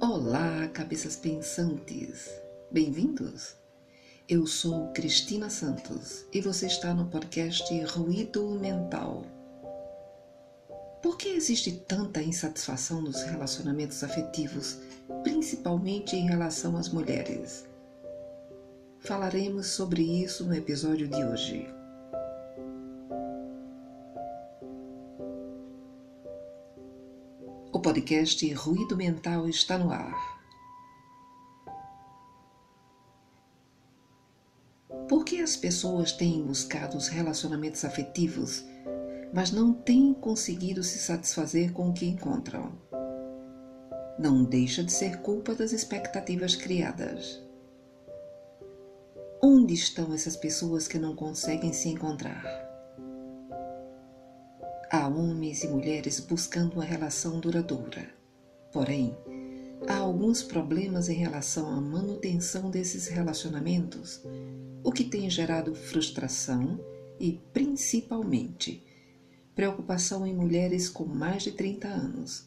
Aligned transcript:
Olá, 0.00 0.68
cabeças 0.72 1.16
pensantes! 1.16 2.30
Bem-vindos! 2.70 3.56
Eu 4.28 4.46
sou 4.46 4.88
Cristina 4.92 5.50
Santos 5.50 6.24
e 6.32 6.40
você 6.40 6.66
está 6.66 6.94
no 6.94 7.06
podcast 7.06 7.84
Ruído 7.84 8.50
Mental. 8.50 9.24
Por 11.02 11.18
que 11.18 11.28
existe 11.28 11.72
tanta 11.72 12.22
insatisfação 12.22 13.02
nos 13.02 13.22
relacionamentos 13.22 14.02
afetivos, 14.04 14.78
principalmente 15.22 16.16
em 16.16 16.28
relação 16.28 16.76
às 16.76 16.88
mulheres? 16.88 17.64
Falaremos 19.00 19.66
sobre 19.66 20.02
isso 20.02 20.44
no 20.44 20.54
episódio 20.54 21.08
de 21.08 21.24
hoje. 21.24 21.81
Podcast 27.92 28.50
Ruído 28.54 28.96
Mental 28.96 29.46
está 29.46 29.76
no 29.76 29.90
ar. 29.90 30.16
Por 35.06 35.26
que 35.26 35.42
as 35.42 35.58
pessoas 35.58 36.10
têm 36.10 36.42
buscado 36.42 36.96
os 36.96 37.08
relacionamentos 37.08 37.84
afetivos, 37.84 38.64
mas 39.34 39.52
não 39.52 39.74
têm 39.74 40.14
conseguido 40.14 40.82
se 40.82 41.00
satisfazer 41.00 41.74
com 41.74 41.90
o 41.90 41.92
que 41.92 42.06
encontram? 42.06 42.72
Não 44.18 44.42
deixa 44.42 44.82
de 44.82 44.90
ser 44.90 45.18
culpa 45.18 45.54
das 45.54 45.72
expectativas 45.72 46.56
criadas. 46.56 47.42
Onde 49.42 49.74
estão 49.74 50.14
essas 50.14 50.34
pessoas 50.34 50.88
que 50.88 50.98
não 50.98 51.14
conseguem 51.14 51.74
se 51.74 51.90
encontrar? 51.90 52.61
Há 54.94 55.08
homens 55.08 55.64
e 55.64 55.68
mulheres 55.68 56.20
buscando 56.20 56.74
uma 56.74 56.84
relação 56.84 57.40
duradoura. 57.40 58.10
Porém, 58.70 59.16
há 59.88 59.96
alguns 59.96 60.42
problemas 60.42 61.08
em 61.08 61.14
relação 61.14 61.66
à 61.66 61.80
manutenção 61.80 62.70
desses 62.70 63.08
relacionamentos, 63.08 64.20
o 64.84 64.92
que 64.92 65.04
tem 65.04 65.30
gerado 65.30 65.74
frustração 65.74 66.78
e, 67.18 67.40
principalmente, 67.54 68.84
preocupação 69.54 70.26
em 70.26 70.34
mulheres 70.34 70.90
com 70.90 71.06
mais 71.06 71.42
de 71.42 71.52
30 71.52 71.88
anos 71.88 72.46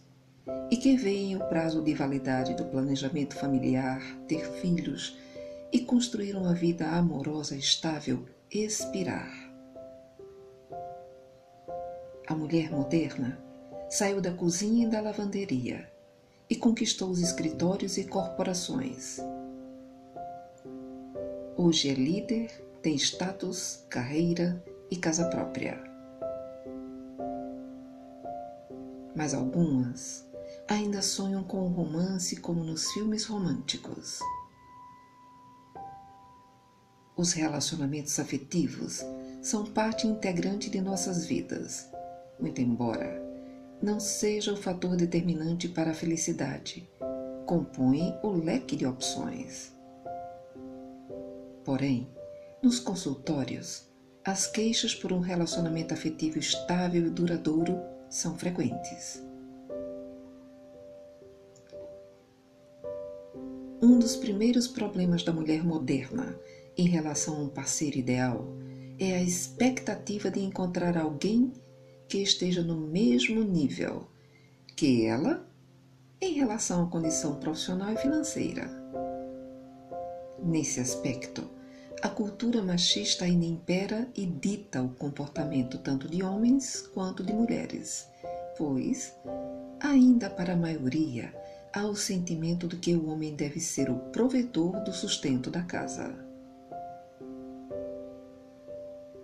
e 0.69 0.77
que 0.77 0.95
veem 0.95 1.35
o 1.35 1.49
prazo 1.49 1.81
de 1.81 1.95
validade 1.95 2.53
do 2.53 2.66
planejamento 2.66 3.35
familiar, 3.35 3.99
ter 4.27 4.45
filhos 4.61 5.17
e 5.73 5.79
construir 5.79 6.35
uma 6.35 6.53
vida 6.53 6.88
amorosa 6.89 7.57
estável 7.57 8.23
expirar. 8.51 9.44
A 12.27 12.33
mulher 12.33 12.71
moderna 12.71 13.37
saiu 13.87 14.19
da 14.19 14.33
cozinha 14.33 14.87
e 14.87 14.89
da 14.89 14.99
lavanderia 14.99 15.87
e 16.49 16.55
conquistou 16.55 17.11
os 17.11 17.19
escritórios 17.19 17.97
e 17.97 18.05
corporações. 18.05 19.19
Hoje 21.55 21.87
é 21.89 21.93
líder, 21.93 22.49
tem 22.81 22.95
status, 22.95 23.85
carreira 23.89 24.63
e 24.89 24.95
casa 24.95 25.29
própria. 25.29 25.79
Mas 29.15 29.35
algumas 29.35 30.27
ainda 30.67 31.03
sonham 31.03 31.43
com 31.43 31.59
o 31.59 31.67
romance 31.67 32.37
como 32.37 32.63
nos 32.63 32.91
filmes 32.91 33.25
românticos. 33.25 34.19
Os 37.15 37.33
relacionamentos 37.33 38.19
afetivos 38.19 39.05
são 39.43 39.63
parte 39.63 40.07
integrante 40.07 40.71
de 40.71 40.81
nossas 40.81 41.27
vidas 41.27 41.93
muito 42.39 42.61
embora 42.61 43.25
não 43.81 44.00
seja 44.00 44.53
o 44.53 44.58
fator 44.58 44.95
determinante 44.95 45.67
para 45.67 45.91
a 45.91 45.94
felicidade, 45.94 46.89
compõe 47.45 48.17
o 48.23 48.31
leque 48.31 48.75
de 48.75 48.86
opções. 48.86 49.73
Porém, 51.63 52.07
nos 52.63 52.79
consultórios, 52.79 53.88
as 54.24 54.47
queixas 54.47 54.95
por 54.95 55.12
um 55.13 55.19
relacionamento 55.19 55.94
afetivo 55.94 56.40
estável 56.40 57.06
e 57.06 57.09
duradouro 57.09 57.79
são 58.09 58.38
frequentes. 58.38 59.24
Um 63.81 64.00
dos 64.00 64.16
primeiros 64.16 64.68
problemas 64.68 65.24
da 65.24 65.31
mulher 65.31 65.63
moderna 65.63 66.40
em 66.78 66.88
relação 66.88 67.35
a 67.35 67.40
um 67.40 67.50
parceiro 67.50 67.97
ideal 67.97 68.47
é 68.97 69.16
a 69.16 69.22
expectativa 69.22 70.31
de 70.31 70.40
encontrar 70.40 70.97
alguém 70.97 71.51
que 72.07 72.19
esteja 72.19 72.61
no 72.61 72.75
mesmo 72.75 73.43
nível 73.43 74.07
que 74.75 75.05
ela 75.05 75.45
em 76.21 76.33
relação 76.33 76.83
à 76.83 76.88
condição 76.88 77.35
profissional 77.35 77.93
e 77.93 77.97
financeira. 77.97 78.69
Nesse 80.44 80.79
aspecto, 80.79 81.49
a 82.01 82.09
cultura 82.09 82.61
machista 82.61 83.25
ainda 83.25 83.45
impera 83.45 84.07
e 84.15 84.25
dita 84.25 84.81
o 84.81 84.89
comportamento 84.89 85.77
tanto 85.79 86.07
de 86.07 86.23
homens 86.23 86.88
quanto 86.94 87.23
de 87.23 87.33
mulheres, 87.33 88.07
pois, 88.57 89.15
ainda 89.79 90.29
para 90.29 90.53
a 90.53 90.57
maioria, 90.57 91.33
há 91.73 91.85
o 91.85 91.95
sentimento 91.95 92.67
de 92.67 92.77
que 92.77 92.95
o 92.95 93.09
homem 93.09 93.35
deve 93.35 93.59
ser 93.59 93.89
o 93.89 93.97
provedor 94.11 94.83
do 94.83 94.94
sustento 94.94 95.49
da 95.49 95.63
casa. 95.63 96.13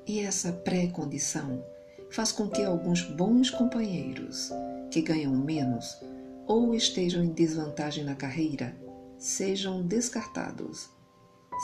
E 0.08 0.20
essa 0.20 0.52
pré-condição 0.52 1.64
faz 2.12 2.32
com 2.32 2.48
que 2.48 2.64
alguns 2.64 3.04
bons 3.04 3.50
companheiros, 3.50 4.52
que 4.92 5.02
ganham 5.02 5.34
menos 5.34 5.98
ou 6.46 6.76
estejam 6.76 7.24
em 7.24 7.30
desvantagem 7.30 8.04
na 8.04 8.16
carreira, 8.16 8.76
sejam 9.18 9.82
descartados, 9.82 10.90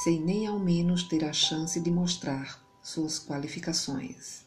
sem 0.04 0.22
nem 0.22 0.48
ao 0.48 0.58
menos 0.58 1.04
ter 1.04 1.26
a 1.26 1.34
chance 1.34 1.80
de 1.82 1.92
mostrar 1.92 2.66
suas 2.82 3.20
qualificações. 3.20 4.46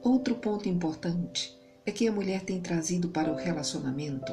Outro 0.00 0.36
ponto 0.36 0.68
importante 0.68 1.58
é 1.84 1.90
que 1.90 2.06
a 2.06 2.12
mulher 2.12 2.42
tem 2.42 2.60
trazido 2.60 3.08
para 3.08 3.32
o 3.32 3.36
relacionamento 3.36 4.32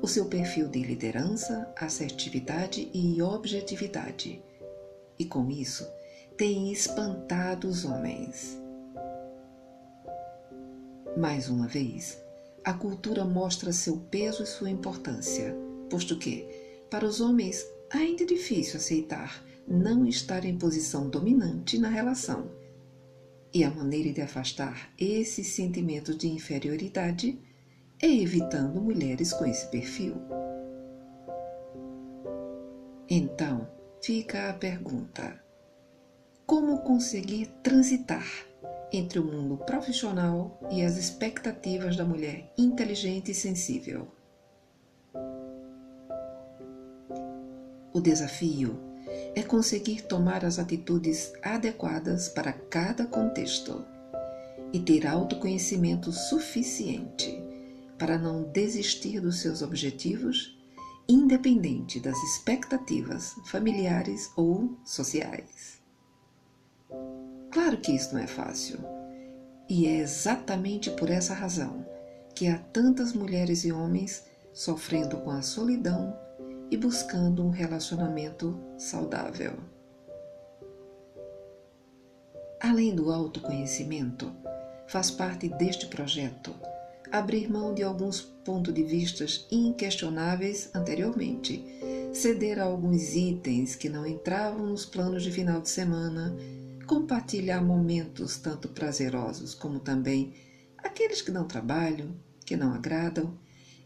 o 0.00 0.08
seu 0.08 0.26
perfil 0.26 0.68
de 0.68 0.82
liderança, 0.82 1.70
assertividade 1.76 2.90
e 2.94 3.20
objetividade, 3.20 4.42
e 5.18 5.24
com 5.24 5.50
isso 5.50 5.86
tem 6.36 6.70
espantado 6.70 7.66
os 7.66 7.86
homens. 7.86 8.60
Mais 11.16 11.48
uma 11.48 11.66
vez, 11.66 12.22
a 12.62 12.74
cultura 12.74 13.24
mostra 13.24 13.72
seu 13.72 13.96
peso 14.10 14.42
e 14.42 14.46
sua 14.46 14.68
importância, 14.68 15.56
posto 15.88 16.18
que, 16.18 16.46
para 16.90 17.06
os 17.06 17.22
homens, 17.22 17.64
ainda 17.90 18.22
é 18.22 18.26
difícil 18.26 18.76
aceitar 18.76 19.42
não 19.66 20.06
estar 20.06 20.44
em 20.44 20.58
posição 20.58 21.08
dominante 21.08 21.78
na 21.78 21.88
relação. 21.88 22.50
E 23.52 23.64
a 23.64 23.70
maneira 23.70 24.12
de 24.12 24.20
afastar 24.20 24.92
esse 24.98 25.42
sentimento 25.42 26.14
de 26.14 26.28
inferioridade 26.28 27.40
é 28.00 28.08
evitando 28.08 28.78
mulheres 28.78 29.32
com 29.32 29.46
esse 29.46 29.66
perfil. 29.70 30.16
Então, 33.08 33.66
fica 34.02 34.50
a 34.50 34.52
pergunta: 34.52 35.45
como 36.46 36.78
conseguir 36.78 37.46
transitar 37.60 38.24
entre 38.92 39.18
o 39.18 39.24
mundo 39.24 39.56
profissional 39.56 40.60
e 40.70 40.82
as 40.82 40.96
expectativas 40.96 41.96
da 41.96 42.04
mulher 42.04 42.52
inteligente 42.56 43.32
e 43.32 43.34
sensível. 43.34 44.06
O 47.92 48.00
desafio 48.00 48.78
é 49.34 49.42
conseguir 49.42 50.02
tomar 50.02 50.44
as 50.44 50.58
atitudes 50.58 51.32
adequadas 51.42 52.28
para 52.28 52.52
cada 52.52 53.06
contexto 53.06 53.84
e 54.72 54.78
ter 54.78 55.06
autoconhecimento 55.06 56.12
suficiente 56.12 57.42
para 57.98 58.18
não 58.18 58.44
desistir 58.44 59.20
dos 59.20 59.40
seus 59.40 59.62
objetivos, 59.62 60.56
independente 61.08 61.98
das 61.98 62.16
expectativas 62.22 63.34
familiares 63.46 64.30
ou 64.36 64.76
sociais. 64.84 65.85
Claro 67.50 67.78
que 67.78 67.92
isso 67.92 68.14
não 68.14 68.22
é 68.22 68.26
fácil. 68.26 68.78
E 69.68 69.86
é 69.86 69.98
exatamente 69.98 70.90
por 70.90 71.10
essa 71.10 71.34
razão 71.34 71.84
que 72.34 72.46
há 72.48 72.58
tantas 72.58 73.12
mulheres 73.12 73.64
e 73.64 73.72
homens 73.72 74.24
sofrendo 74.52 75.18
com 75.18 75.30
a 75.30 75.42
solidão 75.42 76.16
e 76.70 76.76
buscando 76.76 77.44
um 77.44 77.50
relacionamento 77.50 78.58
saudável. 78.78 79.54
Além 82.60 82.94
do 82.94 83.10
autoconhecimento, 83.12 84.32
faz 84.86 85.10
parte 85.10 85.48
deste 85.48 85.86
projeto 85.86 86.54
abrir 87.10 87.50
mão 87.50 87.74
de 87.74 87.82
alguns 87.82 88.20
pontos 88.20 88.74
de 88.74 88.82
vistas 88.82 89.46
inquestionáveis 89.50 90.70
anteriormente, 90.74 91.64
ceder 92.12 92.58
a 92.58 92.64
alguns 92.64 93.14
itens 93.14 93.76
que 93.76 93.88
não 93.88 94.06
entravam 94.06 94.66
nos 94.66 94.84
planos 94.84 95.22
de 95.22 95.30
final 95.30 95.60
de 95.60 95.68
semana 95.68 96.34
compartilhar 96.86 97.60
momentos 97.60 98.36
tanto 98.38 98.68
prazerosos 98.68 99.54
como 99.54 99.80
também 99.80 100.34
aqueles 100.78 101.20
que 101.20 101.30
não 101.30 101.46
trabalham, 101.46 102.14
que 102.44 102.56
não 102.56 102.72
agradam 102.72 103.36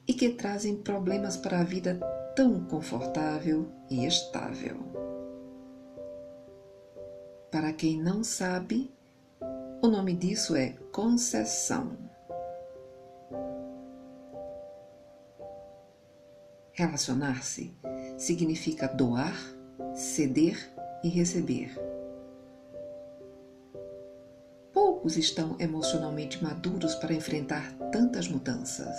e 0.06 0.12
que 0.12 0.29
trazem 0.31 0.76
problemas 0.76 1.37
para 1.37 1.61
a 1.61 1.64
vida 1.64 1.99
tão 2.37 2.64
confortável 2.67 3.70
e 3.91 4.06
estável. 4.06 4.76
Para 7.50 7.73
quem 7.73 8.00
não 8.00 8.23
sabe, 8.23 8.93
o 9.82 9.88
nome 9.88 10.14
disso 10.14 10.55
é 10.55 10.70
concessão. 10.93 11.97
Relacionar-se 16.73 17.75
significa 18.17 18.87
doar, 18.87 19.37
ceder 19.94 20.56
e 21.02 21.08
receber. 21.08 21.89
Poucos 25.00 25.17
estão 25.17 25.56
emocionalmente 25.58 26.44
maduros 26.44 26.94
para 26.94 27.14
enfrentar 27.14 27.73
tantas 27.91 28.29
mudanças. 28.29 28.94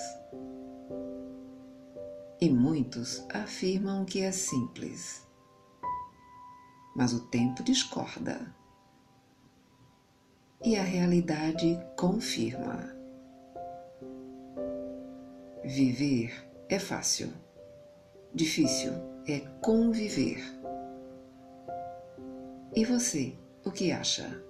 E 2.41 2.49
muitos 2.49 3.23
afirmam 3.31 4.03
que 4.03 4.21
é 4.21 4.31
simples. 4.31 5.27
Mas 6.95 7.13
o 7.13 7.27
tempo 7.27 7.61
discorda. 7.61 8.51
E 10.65 10.75
a 10.75 10.81
realidade 10.81 11.79
confirma. 11.95 12.95
Viver 15.63 16.33
é 16.67 16.79
fácil. 16.79 17.31
Difícil 18.33 18.93
é 19.27 19.41
conviver. 19.61 20.41
E 22.75 22.83
você, 22.85 23.37
o 23.63 23.69
que 23.69 23.91
acha? 23.91 24.49